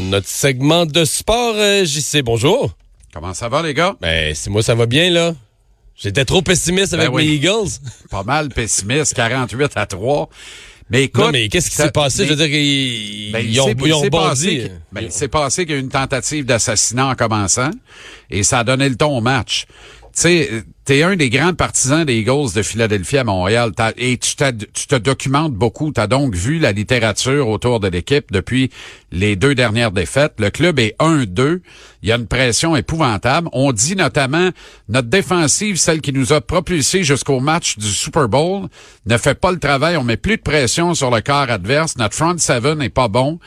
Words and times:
Notre 0.00 0.28
segment 0.28 0.86
de 0.86 1.04
sport, 1.04 1.54
euh, 1.56 1.84
JC, 1.84 2.22
bonjour. 2.22 2.72
Comment 3.12 3.34
ça 3.34 3.48
va, 3.48 3.62
les 3.62 3.74
gars? 3.74 3.94
Ben, 4.00 4.34
c'est 4.34 4.48
moi, 4.50 4.62
ça 4.62 4.74
va 4.74 4.86
bien, 4.86 5.10
là. 5.10 5.34
J'étais 5.94 6.24
trop 6.24 6.40
pessimiste 6.42 6.94
avec 6.94 7.08
Ben 7.10 7.14
oui. 7.14 7.26
mes 7.26 7.32
Eagles. 7.34 7.68
Pas 8.10 8.22
mal 8.22 8.48
pessimiste, 8.48 9.14
48 9.14 9.72
à 9.76 9.86
3. 9.86 10.28
Mais 10.90 11.04
écoute. 11.04 11.24
non, 11.24 11.30
mais 11.30 11.48
qu'est-ce 11.48 11.70
qui 11.70 11.76
s'est 11.76 11.90
passé? 11.90 12.22
mais- 12.22 12.28
Je 12.28 12.34
veux 12.34 12.46
dire, 12.48 12.54
ils, 12.58 13.30
ben, 13.32 13.38
ils 13.46 13.60
ont, 13.60 13.68
ils 13.68 13.86
il 13.86 13.92
ont 13.94 14.02
que- 14.02 14.08
ben, 14.92 15.02
il 15.02 15.12
s'est 15.12 15.28
passé 15.28 15.64
qu'il 15.64 15.74
y 15.74 15.76
a 15.76 15.80
eu 15.80 15.82
une 15.82 15.88
tentative 15.88 16.44
d'assassinat 16.44 17.06
en 17.08 17.14
commençant 17.14 17.70
et 18.30 18.42
ça 18.42 18.60
a 18.60 18.64
donné 18.64 18.88
le 18.88 18.96
ton 18.96 19.16
au 19.16 19.20
match. 19.20 19.66
Tu 20.14 20.20
sais, 20.20 20.64
t'es 20.84 21.02
un 21.02 21.16
des 21.16 21.30
grands 21.30 21.54
partisans 21.54 22.04
des 22.04 22.16
Eagles 22.16 22.52
de 22.54 22.60
Philadelphie 22.62 23.16
à 23.16 23.24
Montréal 23.24 23.72
T'as- 23.74 23.94
et 23.96 24.18
tu, 24.18 24.36
t'as- 24.36 24.52
tu 24.52 24.86
te 24.86 24.94
documentes 24.96 25.54
beaucoup. 25.54 25.90
Tu 25.90 26.00
as 26.02 26.06
donc 26.06 26.34
vu 26.34 26.58
la 26.58 26.72
littérature 26.72 27.48
autour 27.48 27.80
de 27.80 27.88
l'équipe 27.88 28.30
depuis 28.30 28.68
les 29.10 29.36
deux 29.36 29.54
dernières 29.54 29.90
défaites. 29.90 30.34
Le 30.38 30.50
club 30.50 30.78
est 30.78 30.94
1-2. 30.98 31.62
Il 32.02 32.10
y 32.10 32.12
a 32.12 32.16
une 32.16 32.26
pression 32.26 32.76
épouvantable. 32.76 33.48
On 33.52 33.72
dit 33.72 33.96
notamment 33.96 34.50
notre 34.90 35.08
défensive, 35.08 35.76
celle 35.78 36.02
qui 36.02 36.12
nous 36.12 36.34
a 36.34 36.42
propulsés 36.42 37.04
jusqu'au 37.04 37.40
match 37.40 37.78
du 37.78 37.86
Super 37.88 38.28
Bowl, 38.28 38.68
ne 39.06 39.16
fait 39.16 39.34
pas 39.40 39.50
le 39.50 39.58
travail. 39.58 39.96
On 39.96 40.04
met 40.04 40.18
plus 40.18 40.36
de 40.36 40.42
pression 40.42 40.92
sur 40.94 41.10
le 41.10 41.22
corps 41.22 41.48
adverse. 41.50 41.96
Notre 41.96 42.14
front 42.16 42.36
seven 42.36 42.78
n'est 42.80 42.90
pas 42.90 43.08
bon. 43.08 43.38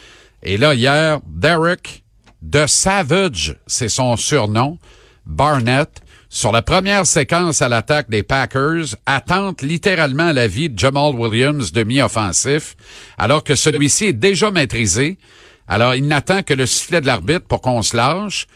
Et 0.42 0.58
là, 0.58 0.74
hier, 0.74 1.20
Derek 1.28 2.04
de 2.42 2.66
Savage, 2.66 3.56
c'est 3.68 3.90
son 3.90 4.16
surnom, 4.18 4.80
Barnett, 5.28 5.90
sur 6.36 6.52
la 6.52 6.62
première 6.62 7.06
séquence 7.06 7.62
à 7.62 7.70
l'attaque 7.70 8.10
des 8.10 8.22
Packers, 8.22 8.98
attente 9.06 9.62
littéralement 9.62 10.34
la 10.34 10.48
vie 10.48 10.70
de 10.70 10.78
Jamal 10.78 11.16
Williams, 11.16 11.72
demi-offensif, 11.72 12.76
alors 13.18 13.42
que 13.42 13.56
celui-ci 13.56 14.08
est 14.08 14.14
déjà 14.14 14.52
maîtrisé. 14.52 15.18
Alors, 15.66 15.96
il 15.96 16.06
n'attend 16.06 16.44
que 16.44 16.54
le 16.54 16.66
sifflet 16.66 17.00
de 17.00 17.06
l'arbitre 17.06 17.48
pour 17.48 17.62
qu'on 17.62 17.82
se 17.82 17.96
lâche. 17.96 18.48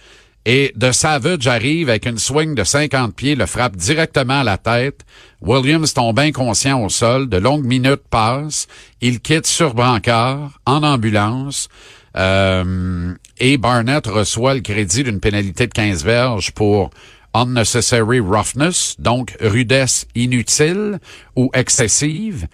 Et 0.46 0.74
de 0.76 0.92
Savage 0.92 1.48
arrive 1.48 1.90
avec 1.90 2.06
une 2.06 2.18
swing 2.18 2.54
de 2.54 2.66
50 2.66 3.16
pieds, 3.16 3.36
le 3.36 3.46
frappe 3.46 3.78
directement 3.78 4.42
à 4.42 4.44
la 4.44 4.58
tête. 4.58 5.06
Williams 5.42 5.94
tombe 5.94 6.20
inconscient 6.20 6.84
au 6.84 6.90
sol. 6.90 7.30
De 7.30 7.38
longues 7.38 7.66
minutes 7.66 8.04
passent. 8.10 8.68
Il 9.00 9.22
quitte 9.22 9.48
sur 9.48 9.74
brancard, 9.74 10.60
en 10.66 10.84
ambulance. 10.84 11.70
Euh, 12.18 13.14
et 13.40 13.58
Barnett 13.58 14.06
reçoit 14.06 14.56
le 14.56 14.62
crédit 14.62 15.04
d'une 15.04 15.22
pénalité 15.22 15.68
de 15.68 15.72
15 15.72 16.04
verges 16.04 16.52
pour 16.52 16.90
unnecessary 17.34 18.20
roughness, 18.20 18.96
donc 19.00 19.36
rudesse 19.42 20.08
inutile 20.16 21.00
ou 21.36 21.50
excessive. 21.54 22.48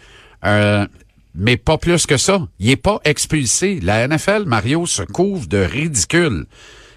Euh, 0.43 0.85
mais 1.33 1.57
pas 1.57 1.77
plus 1.77 2.05
que 2.05 2.17
ça. 2.17 2.47
Il 2.59 2.69
est 2.69 2.75
pas 2.75 2.99
expulsé. 3.03 3.79
La 3.81 4.07
NFL, 4.07 4.43
Mario, 4.45 4.85
se 4.85 5.03
couvre 5.03 5.47
de 5.47 5.57
ridicule. 5.57 6.45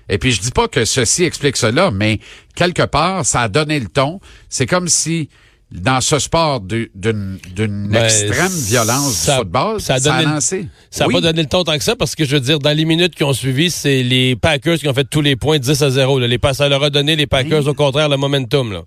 Et 0.09 0.19
puis 0.19 0.33
je 0.33 0.41
dis 0.41 0.53
pas 0.53 0.69
que 0.69 0.85
ceci 0.85 1.25
explique 1.25 1.57
cela, 1.57 1.91
mais 1.91 2.21
quelque 2.55 2.85
part, 2.85 3.27
ça 3.27 3.43
a 3.43 3.49
donné 3.49 3.79
le 3.79 3.89
ton. 3.89 4.21
C'est 4.49 4.67
comme 4.67 4.89
si 4.89 5.29
dans 5.71 6.01
ce 6.01 6.19
sport 6.19 6.61
du- 6.61 6.91
d'une 6.95 7.39
Ben, 7.91 8.05
extrême 8.05 8.51
violence 8.53 9.13
ça- 9.15 9.33
du 9.33 9.39
football, 9.41 9.81
ça 9.81 9.95
a 9.95 10.01
ça 10.01 10.15
a 10.15 10.19
donné 10.23 10.33
lancé. 10.35 10.67
Ça 10.91 11.05
n'a 11.05 11.09
Oui. 11.09 11.15
pas 11.15 11.21
donné 11.21 11.43
le 11.43 11.49
ton 11.49 11.63
tant 11.65 11.77
que 11.77 11.85
ça 11.85 11.95
parce 11.95 12.15
que 12.15 12.25
je 12.25 12.35
veux 12.37 12.41
dire, 12.41 12.59
dans 12.59 12.75
les 12.77 12.85
minutes 12.87 13.15
qui 13.15 13.25
ont 13.25 13.35
suivi, 13.35 13.71
c'est 13.71 14.03
les 14.03 14.35
Packers 14.35 14.79
qui 14.79 14.89
ont 14.89 14.95
fait 14.95 15.05
tous 15.09 15.21
les 15.21 15.37
points 15.37 15.59
10 15.59 15.83
à 15.83 15.91
0. 15.91 16.19
Là. 16.19 16.27
Les, 16.27 16.39
ça 16.55 16.69
leur 16.69 16.83
a 16.83 16.91
donné 16.91 17.17
les 17.17 17.27
Packers, 17.27 17.67
au 17.69 17.75
contraire, 17.75 18.09
le 18.09 18.17
momentum. 18.17 18.73
Là. 18.73 18.83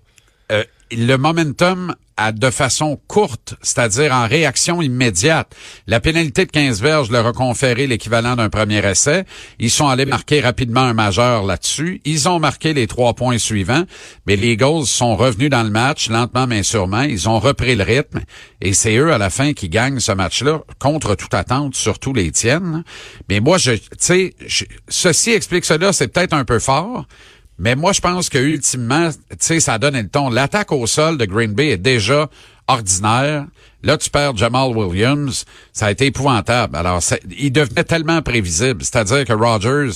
euh, 0.50 0.64
le 0.90 1.16
momentum 1.16 1.94
a 2.16 2.32
de 2.32 2.50
façon 2.50 3.00
courte, 3.06 3.54
c'est-à-dire 3.62 4.12
en 4.12 4.26
réaction 4.26 4.82
immédiate. 4.82 5.54
La 5.86 6.00
pénalité 6.00 6.46
de 6.46 6.50
15 6.50 6.80
verges 6.80 7.10
leur 7.10 7.26
a 7.26 7.32
conféré 7.32 7.86
l'équivalent 7.86 8.36
d'un 8.36 8.48
premier 8.48 8.84
essai. 8.86 9.24
Ils 9.58 9.70
sont 9.70 9.88
allés 9.88 10.06
marquer 10.06 10.40
rapidement 10.40 10.80
un 10.80 10.94
majeur 10.94 11.44
là-dessus. 11.44 12.00
Ils 12.04 12.28
ont 12.28 12.38
marqué 12.38 12.74
les 12.74 12.86
trois 12.86 13.14
points 13.14 13.38
suivants, 13.38 13.84
mais 14.26 14.36
les 14.36 14.52
Eagles 14.52 14.86
sont 14.86 15.16
revenus 15.16 15.50
dans 15.50 15.62
le 15.62 15.70
match 15.70 16.08
lentement 16.08 16.46
mais 16.46 16.62
sûrement. 16.62 17.02
Ils 17.02 17.28
ont 17.28 17.38
repris 17.38 17.76
le 17.76 17.84
rythme 17.84 18.20
et 18.60 18.72
c'est 18.72 18.96
eux 18.96 19.12
à 19.12 19.18
la 19.18 19.30
fin 19.30 19.52
qui 19.52 19.68
gagnent 19.68 20.00
ce 20.00 20.12
match-là 20.12 20.62
contre 20.78 21.14
toute 21.14 21.34
attente, 21.34 21.74
surtout 21.74 22.12
les 22.12 22.30
tiennes. 22.30 22.84
Mais 23.28 23.40
moi, 23.40 23.58
je, 23.58 23.72
tu 23.72 23.82
sais, 23.98 24.34
ceci 24.88 25.30
explique 25.30 25.64
cela, 25.64 25.92
c'est 25.92 26.08
peut-être 26.08 26.34
un 26.34 26.44
peu 26.44 26.58
fort. 26.58 27.06
Mais 27.62 27.76
moi, 27.76 27.92
je 27.92 28.00
pense 28.00 28.28
que 28.28 28.38
ultimement, 28.38 29.10
tu 29.30 29.36
sais, 29.38 29.60
ça 29.60 29.78
donne 29.78 29.96
le 29.96 30.08
ton. 30.08 30.30
L'attaque 30.30 30.72
au 30.72 30.84
sol 30.88 31.16
de 31.16 31.24
Green 31.24 31.52
Bay 31.52 31.68
est 31.68 31.76
déjà 31.76 32.28
ordinaire. 32.66 33.46
Là, 33.84 33.96
tu 33.98 34.10
perds 34.10 34.36
Jamal 34.36 34.76
Williams. 34.76 35.44
Ça 35.72 35.86
a 35.86 35.90
été 35.92 36.06
épouvantable. 36.06 36.74
Alors, 36.76 37.00
ça- 37.02 37.18
il 37.38 37.52
devenait 37.52 37.84
tellement 37.84 38.20
prévisible. 38.20 38.82
C'est-à-dire 38.82 39.24
que 39.24 39.32
Rodgers 39.32 39.90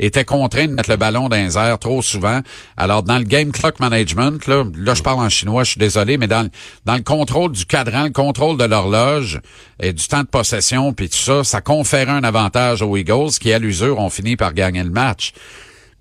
était 0.00 0.24
contraint 0.24 0.66
de 0.66 0.72
mettre 0.72 0.90
le 0.90 0.96
ballon 0.96 1.28
dans 1.28 1.36
les 1.36 1.56
airs 1.56 1.78
trop 1.78 2.02
souvent. 2.02 2.40
Alors, 2.76 3.04
dans 3.04 3.18
le 3.18 3.24
game 3.24 3.52
clock 3.52 3.78
management, 3.78 4.44
là, 4.48 4.64
là 4.76 4.94
je 4.94 5.02
parle 5.04 5.20
en 5.20 5.28
chinois, 5.28 5.62
je 5.62 5.70
suis 5.70 5.78
désolé, 5.80 6.18
mais 6.18 6.26
dans, 6.26 6.48
le- 6.86 7.02
contrôle 7.02 7.52
du 7.52 7.66
cadran, 7.66 8.04
le 8.04 8.10
contrôle 8.10 8.56
de 8.58 8.64
l'horloge 8.64 9.40
et 9.80 9.92
du 9.92 10.06
temps 10.08 10.22
de 10.22 10.28
possession, 10.28 10.92
puis 10.92 11.08
tout 11.08 11.16
ça, 11.16 11.44
ça 11.44 11.60
conférait 11.60 12.10
un 12.10 12.24
avantage 12.24 12.82
aux 12.82 12.96
Eagles 12.96 13.30
qui, 13.40 13.52
à 13.52 13.60
l'usure, 13.60 13.98
ont 14.00 14.10
fini 14.10 14.36
par 14.36 14.54
gagner 14.54 14.82
le 14.82 14.90
match. 14.90 15.32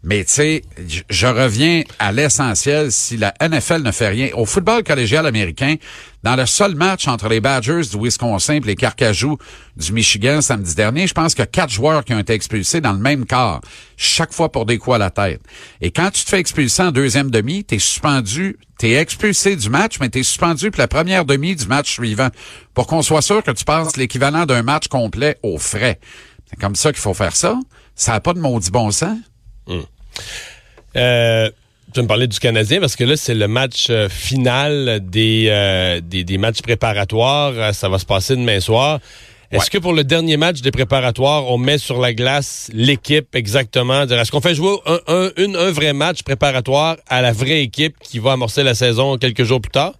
Mais 0.03 0.23
tu 0.25 0.31
sais, 0.33 0.63
je- 1.09 1.27
reviens 1.27 1.83
à 1.99 2.11
l'essentiel. 2.11 2.91
Si 2.91 3.17
la 3.17 3.35
NFL 3.39 3.83
ne 3.83 3.91
fait 3.91 4.07
rien, 4.07 4.29
au 4.33 4.45
football 4.47 4.83
collégial 4.83 5.27
américain, 5.27 5.75
dans 6.23 6.35
le 6.35 6.47
seul 6.47 6.73
match 6.73 7.07
entre 7.07 7.29
les 7.29 7.39
Badgers 7.39 7.81
du 7.91 7.97
Wisconsin 8.03 8.55
et 8.55 8.59
les 8.61 8.75
Carcajou 8.75 9.37
du 9.77 9.93
Michigan 9.93 10.41
samedi 10.41 10.73
dernier, 10.73 11.05
je 11.05 11.13
pense 11.13 11.35
qu'il 11.35 11.41
y 11.41 11.43
a 11.43 11.47
quatre 11.47 11.69
joueurs 11.69 12.03
qui 12.03 12.15
ont 12.15 12.19
été 12.19 12.33
expulsés 12.33 12.81
dans 12.81 12.93
le 12.93 12.99
même 12.99 13.25
quart, 13.25 13.61
chaque 13.95 14.33
fois 14.33 14.51
pour 14.51 14.65
des 14.65 14.79
coups 14.79 14.95
à 14.95 14.97
la 14.97 15.11
tête. 15.11 15.41
Et 15.81 15.91
quand 15.91 16.09
tu 16.09 16.23
te 16.23 16.29
fais 16.29 16.39
expulser 16.39 16.81
en 16.81 16.91
deuxième 16.91 17.29
demi, 17.29 17.63
t'es 17.63 17.77
suspendu, 17.79 18.57
t'es 18.79 18.93
expulsé 18.93 19.55
du 19.55 19.69
match, 19.69 19.97
mais 19.99 20.09
t'es 20.09 20.23
suspendu 20.23 20.71
pour 20.71 20.79
la 20.79 20.87
première 20.87 21.25
demi 21.25 21.55
du 21.55 21.67
match 21.67 21.91
suivant, 21.91 22.29
pour 22.73 22.87
qu'on 22.87 23.03
soit 23.03 23.21
sûr 23.21 23.43
que 23.43 23.51
tu 23.51 23.65
passes 23.65 23.97
l'équivalent 23.97 24.47
d'un 24.47 24.63
match 24.63 24.87
complet 24.87 25.37
aux 25.43 25.59
frais. 25.59 25.99
C'est 26.49 26.59
comme 26.59 26.75
ça 26.75 26.91
qu'il 26.91 27.01
faut 27.01 27.13
faire 27.13 27.35
ça. 27.35 27.59
Ça 27.95 28.13
n'a 28.13 28.19
pas 28.19 28.33
de 28.33 28.39
maudit 28.39 28.71
bon 28.71 28.89
sens. 28.89 29.17
Euh, 30.97 31.49
tu 31.93 31.99
vas 31.99 32.03
me 32.03 32.07
parler 32.07 32.27
du 32.27 32.39
Canadien 32.39 32.79
parce 32.79 32.95
que 32.95 33.03
là, 33.03 33.15
c'est 33.17 33.33
le 33.35 33.47
match 33.47 33.87
euh, 33.89 34.07
final 34.09 34.99
des, 35.03 35.47
euh, 35.49 35.99
des, 36.01 36.23
des 36.23 36.37
matchs 36.37 36.61
préparatoires. 36.61 37.73
Ça 37.73 37.89
va 37.89 37.99
se 37.99 38.05
passer 38.05 38.35
demain 38.35 38.59
soir. 38.59 38.99
Est-ce 39.51 39.69
que 39.69 39.77
pour 39.77 39.91
le 39.91 40.05
dernier 40.05 40.37
match 40.37 40.61
des 40.61 40.71
préparatoires, 40.71 41.45
on 41.47 41.57
met 41.57 41.77
sur 41.77 41.99
la 41.99 42.13
glace 42.13 42.69
l'équipe 42.73 43.35
exactement? 43.35 44.03
Est-ce 44.03 44.31
qu'on 44.31 44.39
fait 44.39 44.55
jouer 44.55 44.77
un, 44.85 44.99
un, 45.07 45.29
une- 45.35 45.57
un 45.57 45.71
vrai 45.71 45.91
match 45.91 46.23
préparatoire 46.23 46.95
à 47.09 47.21
la 47.21 47.33
vraie 47.33 47.61
équipe 47.61 47.95
qui 48.01 48.19
va 48.19 48.31
amorcer 48.31 48.63
la 48.63 48.75
saison 48.75 49.17
quelques 49.17 49.43
jours 49.43 49.59
plus 49.59 49.71
tard? 49.71 49.93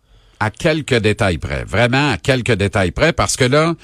à 0.43 0.49
quelques 0.49 0.95
détails 0.95 1.37
près, 1.37 1.63
vraiment 1.65 2.09
à 2.11 2.17
quelques 2.17 2.53
détails 2.53 2.89
près, 2.89 3.13
parce 3.13 3.35
que 3.37 3.43
là, 3.43 3.75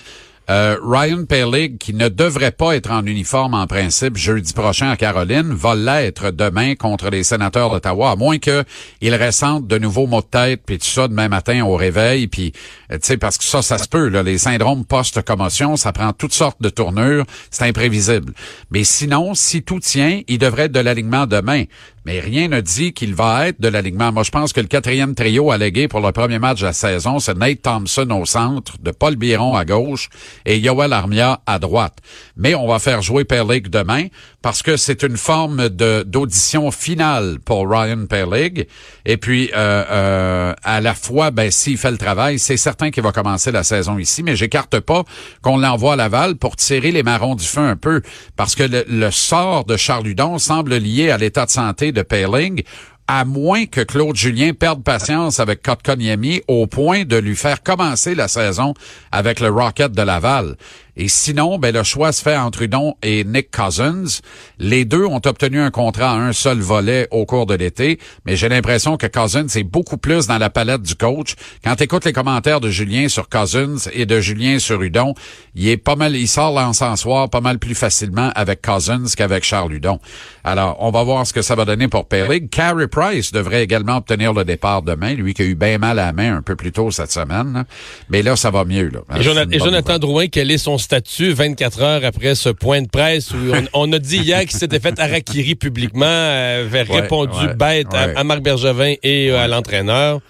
euh, 0.49 0.77
Ryan 0.81 1.25
Pellig, 1.25 1.77
qui 1.77 1.93
ne 1.93 2.07
devrait 2.07 2.51
pas 2.51 2.75
être 2.75 2.91
en 2.91 3.05
uniforme 3.05 3.53
en 3.53 3.67
principe 3.67 4.15
jeudi 4.15 4.53
prochain 4.53 4.89
à 4.89 4.95
Caroline, 4.95 5.53
va 5.53 5.75
l'être 5.75 6.31
demain 6.31 6.75
contre 6.75 7.09
les 7.09 7.23
sénateurs 7.23 7.69
d'Ottawa, 7.69 8.11
à 8.11 8.15
moins 8.15 8.37
que 8.39 8.63
il 9.01 9.13
ressente 9.15 9.67
de 9.67 9.77
nouveaux 9.77 10.07
maux 10.07 10.21
de 10.21 10.27
tête, 10.27 10.61
puis 10.65 10.77
tout 10.77 10.85
ça 10.85 11.07
demain 11.07 11.27
matin 11.27 11.65
au 11.65 11.75
réveil, 11.75 12.27
puis 12.27 12.53
euh, 12.91 12.95
tu 12.95 13.07
sais, 13.07 13.17
parce 13.17 13.37
que 13.37 13.43
ça, 13.43 13.61
ça 13.61 13.77
se 13.77 13.89
peut, 13.89 14.07
là, 14.07 14.23
les 14.23 14.37
syndromes 14.37 14.85
post-commotion, 14.85 15.75
ça 15.75 15.91
prend 15.91 16.13
toutes 16.13 16.33
sortes 16.33 16.61
de 16.61 16.69
tournures, 16.69 17.25
c'est 17.51 17.65
imprévisible. 17.65 18.33
Mais 18.71 18.83
sinon, 18.83 19.33
si 19.35 19.63
tout 19.63 19.79
tient, 19.79 20.21
il 20.27 20.37
devrait 20.37 20.63
être 20.63 20.71
de 20.71 20.79
l'alignement 20.79 21.27
demain. 21.27 21.63
Mais 22.07 22.21
rien 22.21 22.47
ne 22.47 22.61
dit 22.61 22.93
qu'il 22.93 23.13
va 23.13 23.49
être 23.49 23.59
de 23.59 23.67
l'alignement. 23.67 24.13
Moi, 24.13 24.23
je 24.23 24.31
pense 24.31 24.53
que 24.53 24.61
le 24.61 24.67
quatrième 24.67 25.13
trio 25.13 25.51
allégué 25.51 25.89
pour 25.89 25.99
le 25.99 26.13
premier 26.13 26.39
match 26.39 26.61
de 26.61 26.65
la 26.67 26.71
saison, 26.71 27.19
c'est 27.19 27.37
Nate 27.37 27.61
Thompson 27.61 28.09
au 28.11 28.25
centre, 28.25 28.77
de 28.79 28.91
Paul 28.91 29.17
Biron 29.17 29.55
à 29.55 29.65
gauche 29.65 30.07
et 30.45 30.57
Yoel 30.57 30.93
Armia 30.93 31.41
à 31.45 31.59
droite. 31.59 31.97
Mais 32.37 32.55
on 32.55 32.65
va 32.65 32.79
faire 32.79 33.01
jouer 33.01 33.25
Perlig 33.25 33.67
demain 33.67 34.05
parce 34.41 34.61
que 34.61 34.77
c'est 34.77 35.03
une 35.03 35.17
forme 35.17 35.69
d'audition 35.69 36.71
finale 36.71 37.39
pour 37.43 37.69
Ryan 37.69 38.05
Perlig. 38.05 38.67
Et 39.05 39.17
puis, 39.17 39.49
euh, 39.55 39.83
euh, 39.89 40.53
à 40.63 40.79
la 40.79 40.93
fois, 40.93 41.31
ben, 41.31 41.51
s'il 41.51 41.77
fait 41.77 41.91
le 41.91 41.97
travail, 41.97 42.39
c'est 42.39 42.57
certain 42.57 42.91
qu'il 42.91 43.03
va 43.03 43.11
commencer 43.11 43.51
la 43.51 43.63
saison 43.63 43.97
ici, 43.97 44.23
mais 44.23 44.35
j'écarte 44.35 44.79
pas 44.79 45.03
qu'on 45.41 45.57
l'envoie 45.57 45.93
à 45.93 45.95
Laval 45.95 46.35
pour 46.35 46.55
tirer 46.55 46.91
les 46.91 47.03
marrons 47.03 47.35
du 47.35 47.45
feu 47.45 47.61
un 47.61 47.75
peu, 47.75 48.01
parce 48.35 48.55
que 48.55 48.63
le, 48.63 49.11
sort 49.11 49.65
de 49.65 49.75
Charles 49.75 50.07
Hudon 50.07 50.37
semble 50.37 50.75
lié 50.75 51.09
à 51.09 51.17
l'état 51.17 51.45
de 51.45 51.51
santé 51.51 51.91
de 51.91 52.03
Paling, 52.03 52.61
à 53.07 53.23
moins 53.25 53.65
que 53.65 53.81
Claude 53.81 54.15
Julien 54.15 54.51
perde 54.53 54.83
patience 54.83 55.39
avec 55.39 55.63
Kotkaniemi 55.63 56.41
au 56.47 56.67
point 56.67 57.05
de 57.05 57.15
lui 57.15 57.35
faire 57.35 57.63
commencer 57.63 58.15
la 58.15 58.27
saison 58.27 58.73
avec 59.11 59.39
le 59.39 59.49
Rocket 59.49 59.93
de 59.93 60.01
Laval. 60.01 60.57
Et 60.99 61.09
sinon, 61.09 61.59
ben, 61.59 61.73
le 61.73 61.83
choix 61.83 62.11
se 62.11 62.23
fait 62.23 62.35
entre 62.35 62.63
Udon 62.63 62.95
et 63.03 63.23
Nick 63.23 63.51
Cousins. 63.55 64.19
Les 64.57 64.83
deux 64.83 65.05
ont 65.05 65.21
obtenu 65.23 65.59
un 65.59 65.69
contrat 65.69 66.11
à 66.11 66.15
un 66.15 66.33
seul 66.33 66.59
volet 66.59 67.07
au 67.11 67.27
cours 67.27 67.45
de 67.45 67.53
l'été, 67.53 67.99
mais 68.25 68.35
j'ai 68.35 68.49
l'impression 68.49 68.97
que 68.97 69.05
Cousins 69.05 69.45
est 69.45 69.63
beaucoup 69.63 69.97
plus 69.97 70.25
dans 70.25 70.39
la 70.39 70.49
palette 70.49 70.81
du 70.81 70.95
coach. 70.95 71.35
Quand 71.63 71.75
tu 71.75 71.83
écoutes 71.83 72.05
les 72.05 72.13
commentaires 72.13 72.61
de 72.61 72.71
Julien 72.71 73.09
sur 73.09 73.29
Cousins 73.29 73.89
et 73.93 74.07
de 74.07 74.19
Julien 74.19 74.57
sur 74.57 74.81
Udon, 74.81 75.13
il 75.53 75.67
est 75.67 75.77
pas 75.77 75.95
mal, 75.95 76.15
il 76.15 76.27
sort 76.27 76.51
l'encensoir 76.51 77.29
pas 77.29 77.41
mal 77.41 77.59
plus 77.59 77.75
facilement 77.75 78.31
avec 78.33 78.63
Cousins 78.63 79.05
qu'avec 79.15 79.43
Charles 79.43 79.73
Udon. 79.73 79.99
Alors, 80.43 80.77
on 80.79 80.89
va 80.89 81.03
voir 81.03 81.27
ce 81.27 81.33
que 81.33 81.43
ça 81.43 81.53
va 81.53 81.65
donner 81.65 81.87
pour 81.87 82.07
Perry. 82.07 82.49
Carey 82.49 82.87
Price 82.87 83.31
devrait 83.31 83.61
également 83.61 83.97
obtenir 83.97 84.33
le 84.33 84.45
départ 84.45 84.81
demain, 84.81 85.13
lui 85.13 85.35
qui 85.35 85.43
a 85.43 85.45
eu 85.45 85.55
bien 85.55 85.77
mal 85.77 85.99
à 85.99 86.07
la 86.07 86.13
main 86.13 86.37
un 86.37 86.41
peu 86.41 86.55
plus 86.55 86.71
tôt 86.71 86.89
cette 86.89 87.11
semaine. 87.11 87.65
Mais 88.09 88.23
là, 88.23 88.35
ça 88.35 88.49
va 88.49 88.65
mieux. 88.65 88.89
Là. 88.89 89.01
Et, 89.15 89.21
Jonathan, 89.21 89.51
et 89.51 89.59
Jonathan 89.59 89.99
Drouin, 89.99 90.27
quel 90.27 90.49
est 90.49 90.57
son 90.57 90.79
statut 90.87 91.33
24 91.33 91.81
heures 91.81 92.05
après 92.05 92.33
ce 92.33 92.47
point 92.47 92.81
de 92.81 92.87
presse 92.87 93.31
où 93.31 93.51
on, 93.51 93.67
on 93.73 93.91
a 93.91 93.99
dit 93.99 94.19
hier 94.19 94.39
qu'il 94.45 94.57
s'était 94.57 94.79
fait 94.79 94.97
harakiri 94.97 95.55
publiquement, 95.55 96.05
euh, 96.05 96.65
avait 96.65 96.89
ouais, 96.89 97.01
répondu 97.01 97.45
ouais, 97.45 97.53
bête 97.55 97.91
ouais. 97.91 98.15
à, 98.15 98.19
à, 98.19 98.23
Marc 98.23 98.39
Bergevin 98.39 98.93
et 99.03 99.29
euh, 99.29 99.37
à 99.37 99.49
l'entraîneur. 99.49 100.21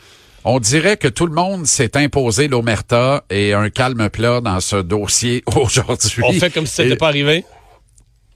On 0.46 0.60
dirait 0.60 0.98
que 0.98 1.08
tout 1.08 1.28
le 1.28 1.34
monde 1.36 1.68
s'est 1.68 1.96
imposé 1.96 2.48
l'omerta 2.48 3.24
et 3.30 3.54
un 3.54 3.70
calme 3.70 4.10
plat 4.10 4.42
dans 4.42 4.60
ce 4.60 4.78
dossier 4.78 5.44
aujourd'hui. 5.56 6.24
On 6.24 6.34
fait 6.34 6.50
comme 6.50 6.66
si 6.66 6.74
ça 6.74 6.84
n'était 6.84 6.96
pas 6.96 7.10
arrivé? 7.10 7.46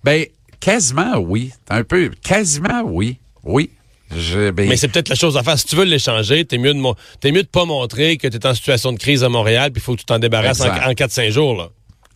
Ben, 0.03 0.25
quasiment 0.59 1.17
oui. 1.17 1.51
Un 1.71 1.83
peu, 1.83 2.11
quasiment 2.21 2.83
oui. 2.85 3.17
Oui. 3.43 3.71
Je, 4.15 4.51
ben, 4.51 4.69
mais 4.69 4.77
c'est 4.77 4.89
peut-être 4.89 5.09
la 5.09 5.15
chose 5.15 5.37
à 5.37 5.43
faire. 5.43 5.57
Si 5.57 5.65
tu 5.65 5.75
veux 5.75 5.85
l'échanger, 5.85 6.45
t'es 6.45 6.59
mieux 6.59 6.75
de 6.75 6.83
t'es 7.19 7.31
mieux 7.31 7.41
de 7.41 7.47
pas 7.47 7.65
montrer 7.65 8.17
que 8.17 8.27
tu 8.27 8.37
es 8.37 8.45
en 8.45 8.53
situation 8.53 8.91
de 8.91 8.99
crise 8.99 9.23
à 9.23 9.29
Montréal, 9.29 9.71
puis 9.71 9.81
il 9.81 9.83
faut 9.83 9.93
que 9.95 10.01
tu 10.01 10.05
t'en 10.05 10.19
débarrasses 10.19 10.61
en, 10.61 10.67
en 10.67 10.91
4-5 10.91 11.31
jours. 11.31 11.55
Là. 11.55 11.69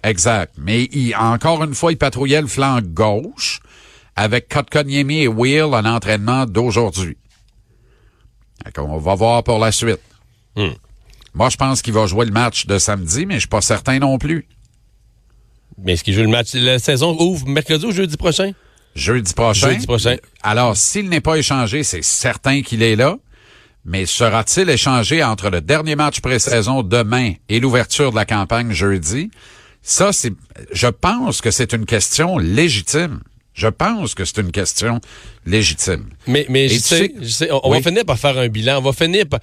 Exact. 0.05 0.53
Mais 0.57 0.83
il, 0.91 1.15
encore 1.15 1.63
une 1.63 1.73
fois, 1.73 1.91
il 1.91 1.97
patrouillait 1.97 2.41
le 2.41 2.47
flanc 2.47 2.79
gauche 2.81 3.59
avec 4.15 4.47
Kotkaniemi 4.47 5.23
et 5.23 5.27
Will 5.27 5.63
en 5.63 5.83
entraînement 5.83 6.45
d'aujourd'hui. 6.45 7.17
On 8.77 8.97
va 8.97 9.15
voir 9.15 9.43
pour 9.43 9.59
la 9.59 9.71
suite. 9.71 9.99
Hmm. 10.55 10.69
Moi, 11.33 11.49
je 11.49 11.57
pense 11.57 11.81
qu'il 11.81 11.93
va 11.93 12.05
jouer 12.05 12.25
le 12.25 12.31
match 12.31 12.67
de 12.67 12.77
samedi, 12.77 13.25
mais 13.25 13.35
je 13.35 13.39
suis 13.41 13.49
pas 13.49 13.61
certain 13.61 13.99
non 13.99 14.17
plus. 14.17 14.47
Mais 15.77 15.93
est-ce 15.93 16.03
qu'il 16.03 16.13
joue 16.13 16.21
le 16.21 16.29
match? 16.29 16.53
La 16.53 16.79
saison 16.79 17.17
ouvre 17.19 17.47
mercredi 17.47 17.85
ou 17.85 17.91
jeudi 17.91 18.15
prochain? 18.15 18.53
Jeudi 18.95 19.33
prochain. 19.33 19.71
Jeudi 19.71 19.85
prochain. 19.85 20.15
Alors, 20.41 20.77
s'il 20.77 21.09
n'est 21.09 21.19
pas 21.19 21.35
échangé, 21.35 21.83
c'est 21.83 22.03
certain 22.03 22.61
qu'il 22.61 22.81
est 22.81 22.95
là. 22.95 23.17
Mais 23.83 24.05
sera-t-il 24.05 24.69
échangé 24.69 25.23
entre 25.23 25.49
le 25.49 25.61
dernier 25.61 25.95
match 25.95 26.21
pré-saison 26.21 26.81
demain 26.81 27.33
et 27.49 27.59
l'ouverture 27.59 28.11
de 28.11 28.15
la 28.15 28.25
campagne 28.25 28.71
jeudi? 28.71 29.29
Ça, 29.87 30.11
c'est, 30.11 30.33
je 30.71 30.87
pense 30.87 31.41
que 31.41 31.51
c'est 31.51 31.71
une 31.73 31.85
question 31.85 32.39
légitime. 32.39 33.19
Je 33.53 33.67
pense 33.67 34.15
que 34.15 34.25
c'est 34.25 34.41
une 34.41 34.51
question 34.51 34.99
légitime. 35.45 36.09
Mais, 36.25 36.47
mais 36.49 36.67
je 36.67 36.79
sais, 36.79 37.13
je 37.21 37.27
sais, 37.27 37.51
on, 37.51 37.69
oui. 37.69 37.77
va 37.77 37.89
finir 37.89 38.03
par 38.03 38.17
faire 38.17 38.35
un 38.39 38.47
bilan. 38.47 38.79
On 38.79 38.81
va 38.81 38.93
finir 38.93 39.27
par, 39.27 39.41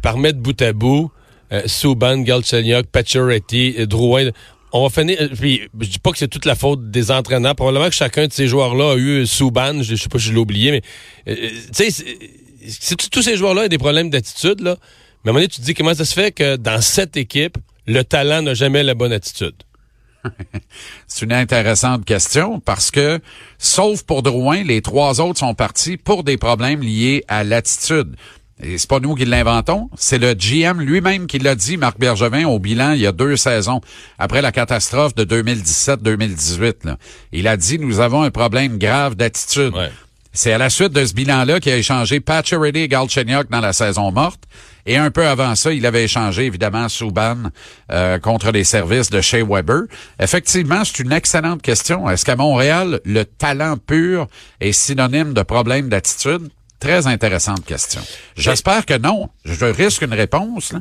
par 0.00 0.18
mettre 0.18 0.38
bout 0.38 0.62
à 0.62 0.72
bout 0.72 1.10
euh, 1.52 1.62
Souban, 1.66 2.18
Galchenyuk, 2.18 2.86
Pacioretty, 2.86 3.84
Drouin. 3.88 4.30
On 4.70 4.84
va 4.84 4.88
finir. 4.88 5.18
Puis, 5.38 5.68
je 5.80 5.88
dis 5.88 5.98
pas 5.98 6.12
que 6.12 6.18
c'est 6.18 6.28
toute 6.28 6.44
la 6.44 6.54
faute 6.54 6.92
des 6.92 7.10
entraîneurs. 7.10 7.56
Probablement 7.56 7.88
que 7.88 7.94
chacun 7.94 8.28
de 8.28 8.32
ces 8.32 8.46
joueurs-là 8.46 8.92
a 8.92 8.96
eu 8.96 9.26
Souban. 9.26 9.82
Je 9.82 9.96
sais 9.96 10.08
pas 10.08 10.20
si 10.20 10.28
je 10.28 10.32
l'ai 10.32 10.38
oublié, 10.38 10.70
mais 10.70 10.82
euh, 11.26 11.50
tu 11.76 11.90
sais, 11.90 12.96
tous 13.10 13.22
ces 13.22 13.36
joueurs-là 13.36 13.64
ont 13.64 13.68
des 13.68 13.78
problèmes 13.78 14.10
d'attitude 14.10 14.60
là. 14.60 14.76
Mais 15.24 15.28
à 15.28 15.30
un 15.30 15.32
moment 15.32 15.40
donné, 15.40 15.48
tu 15.48 15.60
te 15.60 15.66
dis 15.66 15.74
comment 15.74 15.94
ça 15.94 16.04
se 16.04 16.14
fait 16.14 16.30
que 16.30 16.54
dans 16.54 16.80
cette 16.80 17.16
équipe, 17.16 17.58
le 17.88 18.04
talent 18.04 18.42
n'a 18.42 18.54
jamais 18.54 18.84
la 18.84 18.94
bonne 18.94 19.12
attitude? 19.12 19.54
C'est 21.06 21.24
une 21.24 21.32
intéressante 21.32 22.04
question 22.04 22.60
parce 22.60 22.90
que, 22.90 23.20
sauf 23.58 24.02
pour 24.02 24.22
Drouin, 24.22 24.62
les 24.62 24.82
trois 24.82 25.20
autres 25.20 25.38
sont 25.40 25.54
partis 25.54 25.96
pour 25.96 26.24
des 26.24 26.36
problèmes 26.36 26.80
liés 26.80 27.24
à 27.28 27.44
l'attitude. 27.44 28.16
Et 28.62 28.78
c'est 28.78 28.88
pas 28.88 29.00
nous 29.00 29.16
qui 29.16 29.24
l'inventons, 29.24 29.90
c'est 29.96 30.18
le 30.18 30.34
GM 30.34 30.80
lui-même 30.80 31.26
qui 31.26 31.40
l'a 31.40 31.56
dit, 31.56 31.76
Marc 31.76 31.98
Bergevin, 31.98 32.46
au 32.46 32.60
bilan 32.60 32.92
il 32.92 33.00
y 33.00 33.06
a 33.06 33.12
deux 33.12 33.36
saisons, 33.36 33.80
après 34.18 34.40
la 34.40 34.52
catastrophe 34.52 35.16
de 35.16 35.24
2017-2018. 35.24 36.94
Il 37.32 37.48
a 37.48 37.56
dit, 37.56 37.80
nous 37.80 37.98
avons 37.98 38.22
un 38.22 38.30
problème 38.30 38.78
grave 38.78 39.16
d'attitude. 39.16 39.74
Ouais. 39.74 39.90
C'est 40.32 40.52
à 40.52 40.58
la 40.58 40.70
suite 40.70 40.92
de 40.92 41.04
ce 41.04 41.12
bilan-là 41.12 41.60
qu'il 41.60 41.72
a 41.72 41.76
échangé 41.76 42.20
Pacioretty 42.20 42.80
et 42.80 42.88
Galchenyuk 42.88 43.50
dans 43.50 43.60
la 43.60 43.72
saison 43.72 44.12
morte. 44.12 44.40
Et 44.86 44.96
un 44.96 45.10
peu 45.10 45.26
avant 45.26 45.54
ça, 45.54 45.72
il 45.72 45.86
avait 45.86 46.04
échangé 46.04 46.46
évidemment 46.46 46.88
Souban 46.88 47.36
euh, 47.90 48.18
contre 48.18 48.50
les 48.50 48.64
services 48.64 49.10
de 49.10 49.20
Shea 49.20 49.44
Weber. 49.44 49.82
Effectivement, 50.18 50.84
c'est 50.84 51.00
une 51.00 51.12
excellente 51.12 51.62
question. 51.62 52.08
Est-ce 52.10 52.24
qu'à 52.24 52.36
Montréal, 52.36 53.00
le 53.04 53.24
talent 53.24 53.76
pur 53.76 54.26
est 54.60 54.72
synonyme 54.72 55.34
de 55.34 55.42
problème 55.42 55.88
d'attitude? 55.88 56.50
Très 56.80 57.06
intéressante 57.06 57.64
question. 57.64 58.00
J'espère 58.36 58.84
que 58.84 58.98
non. 58.98 59.28
Je 59.44 59.66
risque 59.66 60.02
une 60.02 60.14
réponse. 60.14 60.72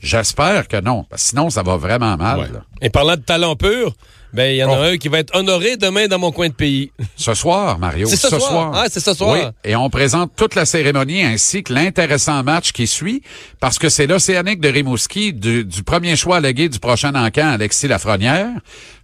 J'espère 0.00 0.68
que 0.68 0.80
non. 0.80 1.04
Parce 1.04 1.22
que 1.22 1.28
sinon, 1.28 1.50
ça 1.50 1.62
va 1.62 1.76
vraiment 1.76 2.16
mal. 2.16 2.38
Ouais. 2.38 2.48
Et 2.80 2.88
parlant 2.88 3.16
de 3.16 3.20
talent 3.20 3.56
pur, 3.56 3.92
ben, 4.32 4.52
il 4.52 4.56
y 4.56 4.64
en 4.64 4.72
a 4.72 4.78
oh. 4.78 4.92
un 4.92 4.96
qui 4.96 5.08
va 5.08 5.18
être 5.18 5.34
honoré 5.36 5.76
demain 5.76 6.06
dans 6.06 6.18
mon 6.18 6.32
coin 6.32 6.48
de 6.48 6.54
pays. 6.54 6.92
Ce 7.16 7.34
soir, 7.34 7.78
Mario. 7.78 8.06
C'est 8.08 8.16
ce, 8.16 8.28
ce, 8.28 8.38
soir. 8.38 8.50
soir. 8.50 8.72
Ah, 8.74 8.84
c'est 8.88 9.00
ce 9.00 9.14
soir. 9.14 9.32
Oui. 9.32 9.40
Et 9.64 9.76
on 9.76 9.90
présente 9.90 10.32
toute 10.36 10.54
la 10.54 10.64
cérémonie 10.64 11.22
ainsi 11.22 11.62
que 11.62 11.72
l'intéressant 11.72 12.42
match 12.42 12.72
qui 12.72 12.86
suit 12.86 13.22
parce 13.60 13.78
que 13.78 13.88
c'est 13.88 14.06
l'Océanique 14.06 14.60
de 14.60 14.68
Rimouski 14.68 15.32
du, 15.32 15.64
du, 15.64 15.82
premier 15.82 16.16
choix 16.16 16.36
allégué 16.36 16.68
du 16.68 16.78
prochain 16.78 17.14
encan, 17.14 17.48
Alexis 17.48 17.88
Lafrenière, 17.88 18.50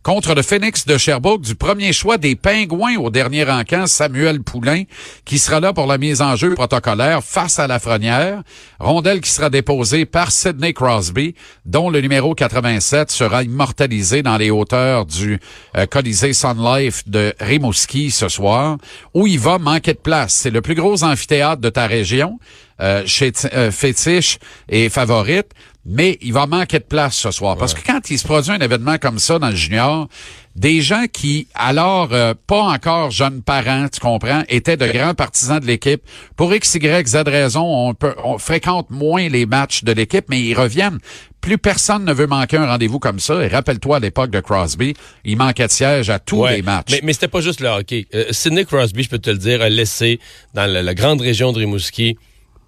contre 0.07 0.37
le 0.37 0.43
Phoenix 0.43 0.87
de 0.87 0.99
Sherbrooke 0.99 1.43
du 1.43 1.57
premier 1.57 1.93
choix 1.93 2.17
des 2.17 2.37
Pingouins 2.37 2.95
au 2.97 3.11
dernier 3.11 3.45
encan, 3.51 3.89
Samuel 3.89 4.41
Poulain, 4.41 4.85
qui 5.25 5.37
sera 5.37 5.59
là 5.59 5.73
pour 5.73 5.89
la 5.89 5.99
mise 5.99 6.23
en 6.23 6.37
jeu 6.37 6.55
protocolaire 6.55 7.25
face 7.25 7.59
à 7.59 7.67
Lafrenière. 7.67 8.45
Rondelle 8.79 9.21
qui 9.21 9.31
sera 9.31 9.51
déposée 9.51 10.07
par 10.07 10.31
Sidney 10.31 10.73
Crosby, 10.73 11.35
dont 11.65 11.91
le 11.91 12.01
numéro 12.01 12.37
87 12.37 13.11
sera 13.11 13.43
immortalisé 13.43 14.23
dans 14.23 14.37
les 14.37 14.53
hauteurs 14.53 15.07
du 15.07 15.41
euh, 15.77 15.87
Colisée 15.87 16.35
Sun 16.35 16.57
Life 16.57 17.03
de 17.09 17.35
Rimouski 17.41 18.13
ce 18.13 18.29
soir, 18.29 18.79
où 19.13 19.27
il 19.27 19.41
va 19.41 19.59
manquer 19.59 19.95
de 19.95 19.99
place. 19.99 20.35
C'est 20.35 20.51
le 20.51 20.61
plus 20.61 20.77
gros 20.77 21.03
amphithéâtre 21.03 21.61
de 21.61 21.69
ta 21.69 21.89
région. 21.89 22.39
Euh, 22.79 23.05
chez, 23.07 23.33
euh, 23.55 23.71
fétiche 23.71 24.39
et 24.69 24.91
favorite, 24.91 25.47
mais 25.87 26.19
il 26.21 26.35
va 26.35 26.47
manquer 26.47 26.79
de 26.79 26.85
place 26.85 27.17
ce 27.17 27.31
soir. 27.31 27.55
Ouais. 27.55 27.61
Parce 27.61 27.73
que 27.73 27.81
quand 27.83 28.11
il 28.11 28.19
se 28.19 28.25
produit 28.25 28.51
un 28.51 28.59
événement 28.59 28.99
comme 28.99 29.19
ça 29.19 29.39
dans 29.39 29.49
le 29.49 29.57
junior, 29.57 30.09
des 30.57 30.83
gens 30.83 31.05
qui, 31.11 31.49
alors 31.55 32.11
euh, 32.13 32.35
pas 32.47 32.61
encore 32.61 33.11
jeunes 33.11 33.41
parents, 33.41 33.87
tu 33.91 33.99
comprends, 33.99 34.43
étaient 34.51 34.77
de 34.77 34.87
grands 34.87 35.15
partisans 35.15 35.59
de 35.59 35.65
l'équipe, 35.65 36.03
pour 36.37 36.55
X, 36.55 36.75
Y, 36.75 37.07
Z 37.09 37.17
raison, 37.27 37.63
on, 37.63 37.95
peut, 37.95 38.15
on 38.23 38.37
fréquente 38.37 38.91
moins 38.91 39.27
les 39.27 39.47
matchs 39.47 39.83
de 39.83 39.93
l'équipe, 39.93 40.27
mais 40.29 40.43
ils 40.43 40.55
reviennent. 40.55 40.99
Plus 41.41 41.57
personne 41.57 42.05
ne 42.05 42.13
veut 42.13 42.27
manquer 42.27 42.59
un 42.59 42.67
rendez-vous 42.67 42.99
comme 42.99 43.21
ça. 43.21 43.43
Et 43.43 43.49
rappelle-toi, 43.49 43.97
à 43.97 44.01
l'époque 44.01 44.31
de 44.31 44.41
Crosby, 44.41 44.93
il 45.25 45.39
manquait 45.39 45.69
de 45.69 45.73
siège 45.73 46.11
à 46.11 46.19
tous 46.19 46.43
ouais, 46.43 46.57
les 46.57 46.63
matchs. 46.63 46.91
Mais, 46.91 47.01
mais 47.05 47.13
c'était 47.15 47.29
pas 47.29 47.41
juste 47.41 47.61
le 47.61 47.69
hockey. 47.69 48.07
Euh, 48.15 48.27
Sidney 48.33 48.67
Crosby, 48.67 49.05
je 49.05 49.09
peux 49.09 49.19
te 49.19 49.31
le 49.31 49.39
dire, 49.39 49.63
a 49.63 49.71
laissé 49.71 50.21
dans 50.53 50.71
la, 50.71 50.83
la 50.83 50.95
grande 50.95 51.23
région 51.23 51.53
de 51.53 51.61
Rimouski 51.61 52.19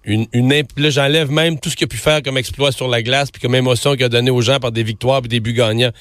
j'enlève 0.05 1.31
même 1.31 1.59
tout 1.59 1.69
ce 1.69 1.75
qu'il 1.75 1.85
a 1.85 1.87
pu 1.87 1.97
faire 1.97 2.21
comme 2.23 2.37
exploit 2.37 2.71
sur 2.71 2.87
la 2.87 3.01
glace 3.01 3.31
puis 3.31 3.41
comme 3.41 3.55
émotion 3.55 3.93
qu'il 3.93 4.03
a 4.03 4.09
donné 4.09 4.31
aux 4.31 4.41
gens 4.41 4.59
par 4.59 4.71
des 4.71 4.83
victoires 4.83 5.21
et 5.25 5.27
des 5.27 5.39
buts 5.39 5.53
gagnants. 5.53 5.91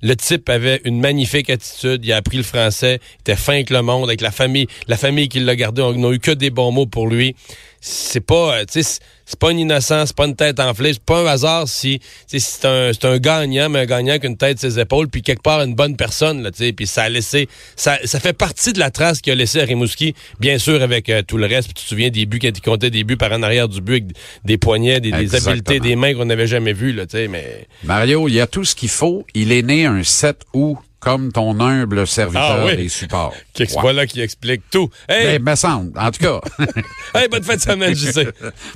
Le 0.00 0.14
type 0.14 0.48
avait 0.48 0.80
une 0.84 1.00
magnifique 1.00 1.50
attitude, 1.50 2.04
il 2.04 2.12
a 2.12 2.16
appris 2.16 2.36
le 2.36 2.44
français, 2.44 3.00
il 3.02 3.20
était 3.20 3.34
fin 3.34 3.54
avec 3.54 3.70
le 3.70 3.82
monde, 3.82 4.04
avec 4.04 4.20
la 4.20 4.30
famille, 4.30 4.68
la 4.86 4.96
famille 4.96 5.28
qui 5.28 5.40
l'a 5.40 5.56
gardé, 5.56 5.82
n'a 5.82 6.10
eu 6.10 6.20
que 6.20 6.30
des 6.30 6.50
bons 6.50 6.70
mots 6.70 6.86
pour 6.86 7.08
lui. 7.08 7.34
C'est 7.80 8.20
pas, 8.20 8.64
tu 8.66 8.82
sais, 8.82 8.98
c'est 9.24 9.38
pas 9.38 9.50
un 9.50 9.56
innocent, 9.56 10.06
c'est 10.06 10.16
pas 10.16 10.26
une 10.26 10.36
tête 10.36 10.58
enflée, 10.58 10.94
c'est 10.94 11.02
pas 11.02 11.20
un 11.20 11.26
hasard 11.26 11.68
si 11.68 12.00
c'est 12.26 12.64
un, 12.64 12.90
un 13.02 13.18
gagnant, 13.18 13.68
mais 13.68 13.80
un 13.80 13.86
gagnant 13.86 14.12
avec 14.12 14.24
une 14.24 14.36
tête 14.36 14.58
ses 14.58 14.80
épaules, 14.80 15.08
puis 15.08 15.22
quelque 15.22 15.42
part 15.42 15.62
une 15.62 15.74
bonne 15.74 15.96
personne, 15.96 16.42
là, 16.42 16.50
puis 16.50 16.86
ça 16.86 17.02
a 17.02 17.08
laissé, 17.08 17.48
ça, 17.76 17.98
ça 18.04 18.20
fait 18.20 18.32
partie 18.32 18.72
de 18.72 18.78
la 18.78 18.90
trace 18.90 19.20
qu'il 19.20 19.32
a 19.32 19.36
laissé 19.36 19.60
à 19.60 19.64
Rimouski, 19.64 20.14
bien 20.40 20.58
sûr 20.58 20.82
avec 20.82 21.08
euh, 21.08 21.22
tout 21.22 21.36
le 21.36 21.46
reste. 21.46 21.68
Puis 21.68 21.74
tu 21.74 21.82
te 21.84 21.88
souviens 21.88 22.10
des 22.10 22.26
buts 22.26 22.38
quand 22.40 22.48
il 22.48 22.60
comptait 22.60 22.90
des 22.90 23.04
buts 23.04 23.16
par 23.16 23.32
en 23.32 23.42
arrière 23.42 23.68
du 23.68 23.80
but 23.80 23.92
avec 23.92 24.04
des 24.44 24.58
poignets, 24.58 25.00
des, 25.00 25.12
des 25.12 25.34
habiletés, 25.34 25.80
des 25.80 25.96
mains 25.96 26.14
qu'on 26.14 26.24
n'avait 26.24 26.46
jamais 26.46 26.72
vues, 26.72 26.92
là, 26.92 27.06
tu 27.06 27.16
sais, 27.16 27.28
mais. 27.28 27.66
Mario, 27.84 28.28
il 28.28 28.34
y 28.34 28.40
a 28.40 28.46
tout 28.46 28.64
ce 28.64 28.74
qu'il 28.74 28.88
faut. 28.88 29.26
Il 29.34 29.52
est 29.52 29.62
né 29.62 29.86
un 29.86 30.02
7 30.02 30.40
août 30.54 30.78
comme 31.00 31.32
ton 31.32 31.60
humble 31.60 32.06
serviteur 32.06 32.66
ah, 32.68 32.74
des 32.74 32.88
supports. 32.88 33.34
Voilà 33.80 34.06
qui 34.06 34.20
explique 34.20 34.62
tout. 34.70 34.90
Hey! 35.08 35.38
Ben, 35.38 35.52
me 35.52 35.56
semble, 35.56 35.98
en 35.98 36.10
tout 36.10 36.20
cas. 36.20 36.40
hey, 37.14 37.28
bonne 37.28 37.42
fin 37.42 37.56
de 37.56 37.60
semaine, 37.60 37.94
je 37.96 38.10
sais. 38.10 38.28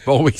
bon 0.06 0.22
week 0.22 0.38